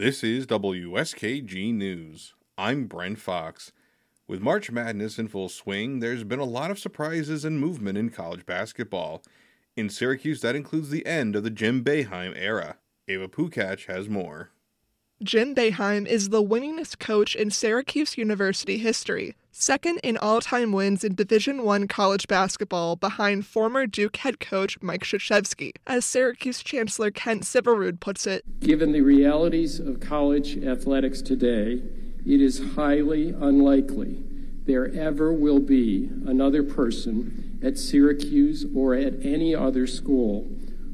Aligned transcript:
This 0.00 0.24
is 0.24 0.46
WSKG 0.46 1.74
News. 1.74 2.32
I'm 2.56 2.86
Brent 2.86 3.18
Fox. 3.18 3.70
With 4.26 4.40
March 4.40 4.70
Madness 4.70 5.18
in 5.18 5.28
full 5.28 5.50
swing, 5.50 6.00
there's 6.00 6.24
been 6.24 6.38
a 6.38 6.44
lot 6.46 6.70
of 6.70 6.78
surprises 6.78 7.44
and 7.44 7.60
movement 7.60 7.98
in 7.98 8.08
college 8.08 8.46
basketball. 8.46 9.22
In 9.76 9.90
Syracuse, 9.90 10.40
that 10.40 10.56
includes 10.56 10.88
the 10.88 11.04
end 11.04 11.36
of 11.36 11.42
the 11.42 11.50
Jim 11.50 11.84
Boeheim 11.84 12.32
era. 12.34 12.78
Ava 13.08 13.28
Pukach 13.28 13.88
has 13.88 14.08
more. 14.08 14.52
Jim 15.22 15.54
Boeheim 15.54 16.06
is 16.06 16.30
the 16.30 16.42
winningest 16.42 16.98
coach 16.98 17.36
in 17.36 17.50
Syracuse 17.50 18.16
University 18.16 18.78
history, 18.78 19.36
second 19.52 19.98
in 20.02 20.16
all-time 20.16 20.72
wins 20.72 21.04
in 21.04 21.14
Division 21.14 21.60
I 21.68 21.84
college 21.84 22.26
basketball 22.26 22.96
behind 22.96 23.44
former 23.44 23.86
Duke 23.86 24.16
head 24.16 24.40
coach 24.40 24.80
Mike 24.80 25.02
Krzyzewski. 25.02 25.72
As 25.86 26.06
Syracuse 26.06 26.62
Chancellor 26.62 27.10
Kent 27.10 27.42
Syverud 27.42 28.00
puts 28.00 28.26
it, 28.26 28.60
Given 28.60 28.92
the 28.92 29.02
realities 29.02 29.78
of 29.78 30.00
college 30.00 30.56
athletics 30.64 31.20
today, 31.20 31.82
it 32.24 32.40
is 32.40 32.72
highly 32.74 33.28
unlikely 33.38 34.22
there 34.64 34.90
ever 34.94 35.34
will 35.34 35.60
be 35.60 36.08
another 36.26 36.62
person 36.62 37.60
at 37.62 37.76
Syracuse 37.76 38.64
or 38.74 38.94
at 38.94 39.22
any 39.22 39.54
other 39.54 39.86
school 39.86 40.50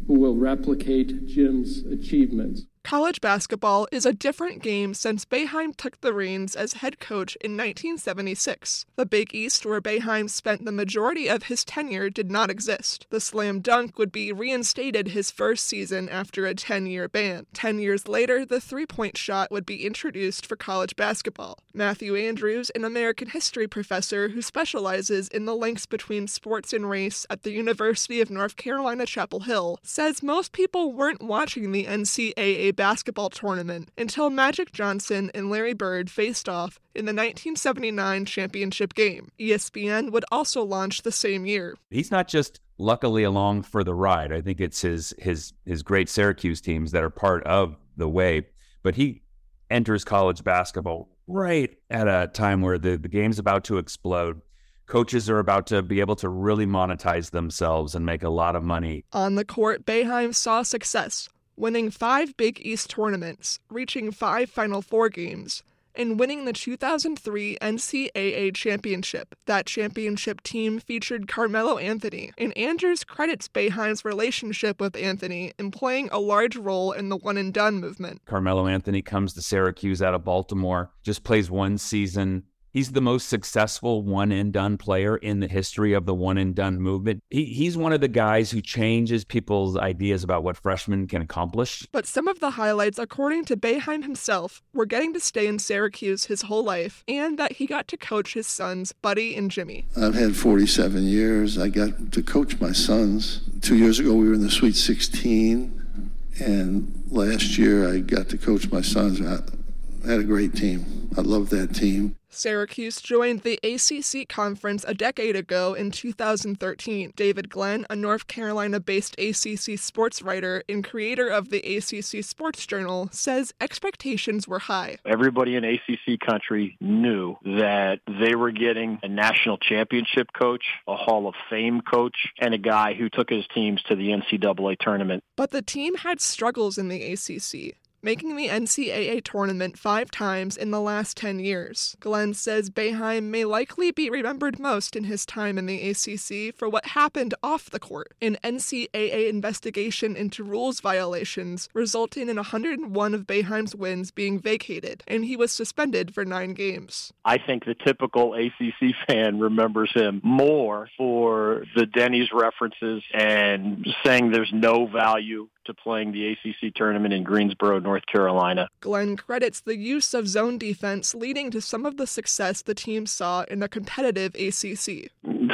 who 0.09 0.15
will 0.15 0.35
replicate 0.35 1.29
Jim's 1.29 1.85
achievements. 1.87 2.63
College 2.87 3.21
basketball 3.21 3.89
is 3.91 4.07
a 4.07 4.13
different 4.13 4.63
game 4.63 4.95
since 4.95 5.25
Boeheim 5.25 5.77
took 5.77 6.01
the 6.01 6.13
reins 6.13 6.55
as 6.55 6.75
head 6.75 7.01
coach 7.01 7.35
in 7.41 7.57
1976. 7.57 8.87
The 8.95 9.05
Big 9.05 9.35
East, 9.35 9.67
where 9.67 9.81
Boeheim 9.81 10.31
spent 10.31 10.65
the 10.65 10.71
majority 10.71 11.29
of 11.29 11.43
his 11.43 11.65
tenure, 11.65 12.11
did 12.11 12.31
not 12.31 12.49
exist. 12.49 13.09
The 13.11 13.19
slam 13.19 13.59
dunk 13.59 13.99
would 13.99 14.13
be 14.13 14.33
reinstated 14.33 15.09
his 15.09 15.33
first 15.33 15.67
season 15.67 16.09
after 16.09 16.47
a 16.47 16.55
10 16.55 16.87
year 16.87 17.09
ban. 17.09 17.47
Ten 17.53 17.81
years 17.81 18.07
later, 18.07 18.47
the 18.47 18.61
three 18.61 18.87
point 18.87 19.19
shot 19.19 19.51
would 19.51 19.67
be 19.67 19.85
introduced 19.85 20.47
for 20.47 20.55
college 20.55 20.95
basketball. 20.95 21.59
Matthew 21.75 22.15
Andrews, 22.15 22.71
an 22.71 22.85
American 22.85 23.31
history 23.31 23.67
professor 23.67 24.29
who 24.29 24.41
specializes 24.41 25.27
in 25.27 25.45
the 25.45 25.57
links 25.57 25.87
between 25.87 26.29
sports 26.29 26.73
and 26.73 26.89
race 26.89 27.27
at 27.31 27.43
the 27.43 27.51
University 27.51 28.21
of 28.21 28.31
North 28.31 28.55
Carolina, 28.55 29.07
Chapel 29.07 29.41
Hill, 29.41 29.81
says 29.83 30.23
most 30.23 30.53
people 30.53 30.93
weren't 30.93 31.21
watching 31.21 31.73
the 31.73 31.87
NCAA 31.87 32.76
basketball 32.77 33.31
tournament 33.31 33.91
until 33.99 34.31
Magic 34.31 34.73
Johnson 34.73 35.31
and 35.35 35.51
Larry 35.51 35.75
Bird 35.75 36.11
faced 36.11 36.49
off 36.49 36.79
in 36.95 37.05
the 37.07 37.11
1979 37.11 38.25
championship 38.27 38.95
game. 38.95 39.33
ESPN 39.41 40.13
would 40.13 40.25
also 40.31 40.63
launch 40.63 41.03
the 41.03 41.13
same 41.13 41.47
year. 41.47 41.77
He's 41.91 42.11
not 42.11 42.29
just 42.29 42.61
luckily 42.79 43.25
along 43.25 43.63
for 43.63 43.83
the 43.83 43.95
ride. 43.95 44.33
I 44.33 44.41
think 44.41 44.61
it's 44.61 44.83
his 44.83 45.15
his 45.19 45.53
his 45.65 45.83
great 45.83 46.09
Syracuse 46.09 46.61
teams 46.61 46.93
that 46.93 47.03
are 47.03 47.11
part 47.11 47.43
of 47.45 47.77
the 47.97 48.09
way, 48.09 48.47
but 48.83 48.95
he 48.95 49.23
enters 49.71 50.05
college 50.05 50.45
basketball 50.45 51.09
right 51.27 51.77
at 51.91 52.07
a 52.07 52.29
time 52.33 52.63
where 52.63 52.79
the, 52.79 52.97
the 52.97 53.09
game's 53.09 53.39
about 53.39 53.65
to 53.65 53.79
explode. 53.79 54.41
Coaches 54.87 55.29
are 55.29 55.41
about 55.41 55.67
to 55.67 55.83
be 55.83 55.99
able 55.99 56.15
to 56.17 56.29
really 56.29 56.67
monetize 56.67 57.33
themselves 57.33 57.97
and 57.97 58.07
make 58.07 58.23
a 58.23 58.29
lot 58.29 58.55
of 58.55 58.63
money. 58.63 59.05
On 59.13 59.35
the 59.35 59.45
court, 59.45 59.85
Boeheim 59.85 60.33
saw 60.33 60.63
success, 60.63 61.29
winning 61.57 61.91
five 61.91 62.37
Big 62.37 62.61
East 62.61 62.91
tournaments, 62.91 63.61
reaching 63.71 64.11
five 64.11 64.51
Final 64.51 64.83
Four 64.83 65.09
games, 65.09 65.63
and 65.95 66.21
winning 66.21 66.45
the 66.45 66.53
2003 66.53 67.59
NCAA 67.61 68.55
championship. 68.55 69.35
That 69.47 69.67
championship 69.67 70.43
team 70.43 70.79
featured 70.79 71.29
Carmelo 71.29 71.79
Anthony, 71.79 72.33
and 72.39 72.57
Andrews 72.57 73.05
credits 73.05 73.49
Boeheim's 73.49 74.05
relationship 74.05 74.81
with 74.81 74.97
Anthony 74.97 75.53
in 75.59 75.71
playing 75.71 76.09
a 76.13 76.19
large 76.19 76.57
role 76.57 76.93
in 76.93 77.09
the 77.09 77.17
one 77.17 77.37
and 77.37 77.53
done 77.53 77.81
movement. 77.81 78.21
Carmelo 78.27 78.67
Anthony 78.67 79.03
comes 79.03 79.33
to 79.35 79.43
Syracuse 79.43 80.03
out 80.03 80.15
of 80.15 80.25
Baltimore, 80.25 80.91
just 81.03 81.25
plays 81.25 81.51
one 81.51 81.79
season, 81.79 82.45
He's 82.77 82.93
the 82.93 83.01
most 83.01 83.31
successful 83.31 84.03
one 84.03 84.31
and 84.31 84.53
done 84.53 84.77
player 84.77 85.17
in 85.17 85.41
the 85.41 85.49
history 85.49 85.95
of 85.95 86.05
the 86.05 86.15
one 86.15 86.37
and 86.37 86.55
done 86.55 86.79
movement. 86.79 87.23
He, 87.31 87.47
he's 87.47 87.75
one 87.75 87.95
of 87.95 88.03
the 88.03 88.07
guys 88.07 88.51
who 88.51 88.61
changes 88.61 89.25
people's 89.25 89.79
ideas 89.79 90.23
about 90.23 90.45
what 90.45 90.59
freshmen 90.59 91.07
can 91.07 91.23
accomplish. 91.23 91.89
But 91.91 92.05
some 92.05 92.29
of 92.29 92.41
the 92.41 92.51
highlights, 92.51 92.99
according 92.99 93.47
to 93.47 93.57
Boeheim 93.57 94.03
himself, 94.03 94.63
were 94.75 94.85
getting 94.85 95.15
to 95.15 95.21
stay 95.21 95.47
in 95.47 95.59
Syracuse 95.59 96.27
his 96.27 96.43
whole 96.43 96.63
life 96.63 97.03
and 97.09 97.39
that 97.39 97.53
he 97.53 97.67
got 97.67 97.89
to 97.89 97.97
coach 97.97 98.35
his 98.35 98.47
sons, 98.47 98.93
Buddy 98.93 99.35
and 99.35 99.51
Jimmy. 99.51 99.87
I've 99.97 100.15
had 100.15 100.37
47 100.37 101.03
years. 101.05 101.57
I 101.57 101.71
got 101.71 102.13
to 102.13 102.23
coach 102.23 102.61
my 102.61 102.73
sons. 102.73 103.41
Two 103.63 103.77
years 103.77 103.99
ago, 103.99 104.13
we 104.13 104.29
were 104.29 104.35
in 104.35 104.43
the 104.43 104.51
Sweet 104.51 104.77
16, 104.77 106.11
and 106.41 107.05
last 107.09 107.57
year, 107.57 107.91
I 107.91 108.01
got 108.01 108.29
to 108.29 108.37
coach 108.37 108.71
my 108.71 108.83
sons. 108.83 109.23
I 109.23 110.11
had 110.11 110.21
a 110.21 110.25
great 110.25 110.55
team. 110.55 111.09
I 111.17 111.23
love 111.23 111.49
that 111.51 111.75
team. 111.75 112.17
Syracuse 112.37 113.01
joined 113.01 113.41
the 113.41 113.59
ACC 113.65 114.29
conference 114.29 114.85
a 114.87 114.95
decade 114.95 115.37
ago 115.37 115.75
in 115.75 115.91
2013. 115.91 117.13
David 117.17 117.49
Glenn, 117.49 117.87
a 117.89 117.97
North 117.97 118.27
Carolina 118.27 118.79
based 118.79 119.19
ACC 119.19 119.79
sports 119.79 120.21
writer 120.21 120.63
and 120.69 120.85
creator 120.85 121.29
of 121.29 121.51
the 121.51 121.59
ACC 121.59 122.23
Sports 122.23 122.67
Journal, 122.67 123.09
says 123.11 123.55
expectations 123.61 124.47
were 124.47 124.59
high. 124.59 124.99
Everybody 125.07 125.57
in 125.57 125.65
ACC 125.65 126.21
country 126.21 126.77
knew 126.81 127.37
that 127.45 128.01
they 128.21 128.35
were 128.35 128.53
getting 128.53 128.99
a 129.03 129.09
national 129.09 129.59
championship 129.59 130.29
coach, 130.33 130.65
a 130.87 130.97
Hall 130.97 131.29
of 131.29 131.35
Fame 131.49 131.81
coach, 131.81 132.33
and 132.39 132.55
a 132.55 132.59
guy 132.59 132.95
who 132.95 133.09
took 133.09 133.31
his 133.31 133.47
teams 133.55 133.83
to 133.85 133.97
the 133.97 134.11
NCAA 134.11 134.79
tournament. 134.79 135.25
But 135.37 135.51
the 135.51 135.63
team 135.63 135.97
had 135.97 136.21
struggles 136.21 136.77
in 136.79 136.89
the 136.89 137.13
ACC 137.13 137.77
making 138.07 138.37
the 138.37 138.47
NCAA 138.47 139.21
tournament 139.25 139.77
five 139.77 140.13
times 140.13 140.57
in 140.57 140.71
the 140.71 140.81
last 140.81 141.17
10 141.17 141.41
years. 141.41 141.97
Glenn 141.99 142.35
says 142.35 142.71
Boeheim 142.71 143.25
may 143.25 143.45
likely 143.45 143.91
be 143.91 144.09
remembered 144.09 144.61
most 144.61 144.95
in 144.95 145.03
his 145.03 145.27
time 145.27 145.59
in 145.59 145.67
the 145.67 145.91
ACC 145.91 146.55
for 146.55 146.69
what 146.69 146.87
happened 146.87 147.35
off 147.43 147.69
the 147.69 147.81
court 147.81 148.15
an 148.23 148.39
NCAA 148.45 149.29
investigation 149.29 150.15
into 150.15 150.45
rules 150.45 150.79
violations, 150.79 151.69
resulting 151.75 152.29
in 152.29 152.37
101 152.37 153.15
of 153.15 153.27
Boeheim's 153.27 153.75
wins 153.75 154.13
being 154.13 154.39
vacated, 154.39 155.03
and 155.09 155.25
he 155.25 155.37
was 155.37 155.51
suspended 155.51 156.15
for 156.15 156.25
nine 156.25 156.55
games. 156.55 157.13
I 157.25 157.39
think 157.39 157.65
the 157.65 157.75
typical 157.75 158.35
ACC 158.35 158.95
fan 159.09 159.41
remembers 159.41 159.91
him 159.93 160.21
more 160.23 160.89
for 160.97 161.65
the 161.75 161.87
Denny's 161.87 162.29
references 162.33 163.03
and 163.13 163.85
saying 164.05 164.31
there's 164.31 164.53
no 164.53 164.87
value 164.87 165.49
to 165.67 165.75
playing 165.75 166.13
the 166.13 166.33
ACC 166.33 166.75
tournament 166.75 167.13
in 167.13 167.23
Greensboro, 167.23 167.79
North 167.79 168.07
Carolina. 168.07 168.69
Glenn 168.81 169.17
credits 169.17 169.61
the 169.61 169.77
use 169.77 170.15
of 170.15 170.27
zone 170.27 170.59
defense 170.59 171.15
leading 171.15 171.51
to 171.51 171.61
some 171.61 171.85
of 171.85 171.97
the 171.97 172.07
success 172.07 172.63
the 172.63 172.75
team 172.75 173.07
saw 173.07 173.45
in 173.51 173.63
a 173.63 173.69
competitive 173.69 174.35
ACC. 174.35 175.11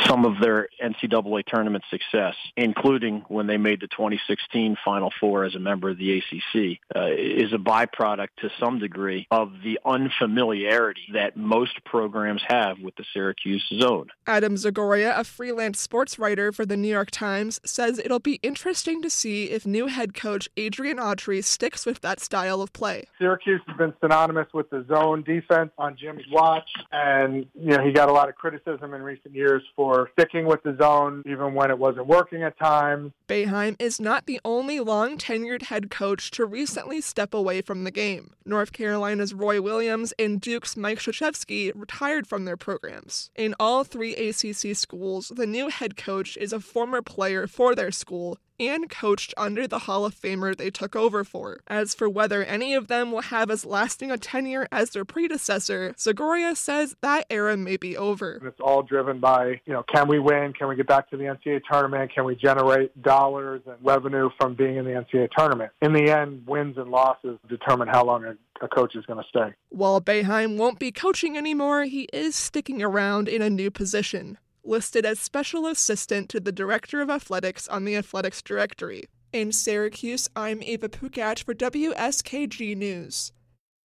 Some 0.06 0.24
of 0.24 0.40
their 0.40 0.68
NCAA 0.82 1.44
tournament 1.46 1.84
success, 1.90 2.34
including 2.56 3.24
when 3.28 3.46
they 3.46 3.56
made 3.56 3.80
the 3.80 3.88
2016 3.88 4.76
Final 4.84 5.10
Four 5.18 5.44
as 5.44 5.54
a 5.54 5.58
member 5.58 5.90
of 5.90 5.98
the 5.98 6.18
ACC, 6.18 6.78
uh, 6.94 7.06
is 7.16 7.52
a 7.52 7.58
byproduct 7.58 8.28
to 8.38 8.50
some 8.60 8.78
degree 8.78 9.26
of 9.30 9.52
the 9.64 9.78
unfamiliarity 9.84 11.08
that 11.14 11.36
most 11.36 11.84
programs 11.84 12.42
have 12.46 12.78
with 12.80 12.94
the 12.96 13.04
Syracuse 13.12 13.66
zone. 13.80 14.08
Adam 14.26 14.56
Zagoria, 14.56 15.18
a 15.18 15.24
freelance 15.24 15.80
sports 15.80 16.18
writer 16.18 16.52
for 16.52 16.66
the 16.66 16.76
New 16.76 16.88
York 16.88 17.10
Times, 17.10 17.60
says 17.64 17.98
it'll 17.98 18.18
be 18.18 18.38
interesting 18.42 19.02
to 19.02 19.10
see 19.10 19.50
if 19.50 19.66
new 19.66 19.86
head 19.86 20.02
head 20.02 20.14
coach 20.14 20.48
Adrian 20.56 20.96
Autry 20.96 21.44
sticks 21.44 21.86
with 21.86 22.00
that 22.00 22.18
style 22.18 22.60
of 22.60 22.72
play. 22.72 23.04
Syracuse 23.20 23.60
has 23.68 23.76
been 23.76 23.94
synonymous 24.00 24.48
with 24.52 24.68
the 24.70 24.84
zone 24.88 25.22
defense 25.22 25.70
on 25.78 25.96
Jimmy's 25.96 26.26
watch, 26.32 26.68
and 26.90 27.46
you 27.54 27.76
know 27.76 27.84
he 27.84 27.92
got 27.92 28.08
a 28.08 28.12
lot 28.12 28.28
of 28.28 28.34
criticism 28.34 28.92
in 28.94 29.00
recent 29.00 29.32
years 29.32 29.62
for 29.76 29.81
sticking 30.12 30.46
with 30.46 30.62
the 30.62 30.76
zone 30.80 31.22
even 31.26 31.54
when 31.54 31.70
it 31.70 31.78
wasn't 31.78 32.06
working 32.06 32.42
at 32.42 32.58
times. 32.58 33.12
Boeheim 33.28 33.76
is 33.78 34.00
not 34.00 34.26
the 34.26 34.40
only 34.44 34.80
long 34.80 35.16
tenured 35.18 35.62
head 35.64 35.90
coach 35.90 36.30
to 36.32 36.44
recently 36.44 37.00
step 37.00 37.32
away 37.34 37.62
from 37.62 37.84
the 37.84 37.90
game. 37.90 38.34
North 38.44 38.72
Carolina's 38.72 39.32
Roy 39.34 39.60
Williams 39.60 40.12
and 40.18 40.40
Duke's 40.40 40.76
Mike 40.76 40.98
Krzyzewski 40.98 41.72
retired 41.74 42.26
from 42.26 42.44
their 42.44 42.56
programs. 42.56 43.30
In 43.36 43.54
all 43.58 43.84
three 43.84 44.14
ACC 44.14 44.76
schools, 44.76 45.32
the 45.34 45.46
new 45.46 45.68
head 45.68 45.96
coach 45.96 46.36
is 46.36 46.52
a 46.52 46.60
former 46.60 47.02
player 47.02 47.46
for 47.46 47.74
their 47.74 47.90
school 47.90 48.38
and 48.58 48.88
coached 48.88 49.34
under 49.36 49.66
the 49.66 49.80
Hall 49.80 50.04
of 50.04 50.14
Famer 50.14 50.56
they 50.56 50.70
took 50.70 50.94
over 50.94 51.24
for. 51.24 51.60
As 51.66 51.94
for 51.94 52.08
whether 52.08 52.44
any 52.44 52.74
of 52.74 52.88
them 52.88 53.10
will 53.12 53.22
have 53.22 53.50
as 53.50 53.64
lasting 53.64 54.10
a 54.10 54.18
tenure 54.18 54.68
as 54.70 54.90
their 54.90 55.04
predecessor, 55.04 55.94
Zagoria 55.96 56.56
says 56.56 56.96
that 57.00 57.26
era 57.30 57.56
may 57.56 57.76
be 57.76 57.96
over. 57.96 58.40
It's 58.44 58.60
all 58.60 58.82
driven 58.82 59.20
by, 59.20 59.60
you 59.66 59.72
know, 59.72 59.82
can 59.82 60.08
we 60.08 60.18
win? 60.18 60.52
Can 60.52 60.68
we 60.68 60.76
get 60.76 60.86
back 60.86 61.10
to 61.10 61.16
the 61.16 61.24
NCAA 61.24 61.62
tournament? 61.70 62.12
Can 62.14 62.24
we 62.24 62.34
generate 62.36 63.00
dollars 63.02 63.62
and 63.66 63.76
revenue 63.82 64.30
from 64.40 64.54
being 64.54 64.76
in 64.76 64.84
the 64.84 64.92
NCAA 64.92 65.30
tournament? 65.36 65.72
In 65.80 65.92
the 65.92 66.10
end, 66.10 66.46
wins 66.46 66.76
and 66.78 66.90
losses 66.90 67.38
determine 67.48 67.88
how 67.88 68.04
long 68.04 68.24
a, 68.24 68.36
a 68.64 68.68
coach 68.68 68.94
is 68.94 69.04
going 69.06 69.22
to 69.22 69.28
stay. 69.28 69.54
While 69.70 70.00
Boeheim 70.00 70.56
won't 70.56 70.78
be 70.78 70.92
coaching 70.92 71.36
anymore, 71.36 71.84
he 71.84 72.08
is 72.12 72.36
sticking 72.36 72.82
around 72.82 73.28
in 73.28 73.42
a 73.42 73.50
new 73.50 73.70
position 73.70 74.38
listed 74.64 75.04
as 75.04 75.18
Special 75.18 75.66
Assistant 75.66 76.28
to 76.28 76.40
the 76.40 76.52
Director 76.52 77.00
of 77.00 77.10
Athletics 77.10 77.66
on 77.68 77.84
the 77.84 77.96
Athletics 77.96 78.42
Directory. 78.42 79.04
In 79.32 79.50
Syracuse, 79.50 80.28
I'm 80.36 80.62
Ava 80.62 80.88
Pukach 80.88 81.42
for 81.42 81.54
WSKG 81.54 82.76
News. 82.76 83.32